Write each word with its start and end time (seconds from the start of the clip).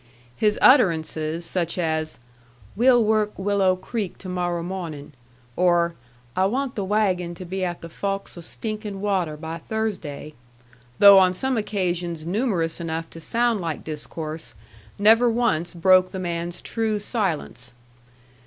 His 0.35 0.57
utterances, 0.63 1.45
such 1.45 1.77
as, 1.77 2.17
"We'll 2.75 3.03
work 3.05 3.35
Willo' 3.37 3.75
Creek 3.79 4.17
to 4.17 4.27
morro' 4.29 4.63
mawnin'," 4.63 5.13
or, 5.55 5.93
"I 6.35 6.47
want 6.47 6.73
the 6.73 6.83
wagon 6.83 7.35
to 7.35 7.45
be 7.45 7.63
at 7.63 7.81
the 7.81 7.87
fawks 7.87 8.35
o' 8.35 8.41
Stinkin' 8.41 8.99
Water 8.99 9.37
by 9.37 9.59
Thursday," 9.59 10.33
though 10.97 11.19
on 11.19 11.35
some 11.35 11.55
occasions 11.55 12.25
numerous 12.25 12.79
enough 12.81 13.11
to 13.11 13.19
sound 13.21 13.61
like 13.61 13.83
discourse, 13.83 14.55
never 14.97 15.29
once 15.29 15.75
broke 15.75 16.09
the 16.09 16.17
man's 16.17 16.61
true 16.61 16.97
silence. 16.97 17.71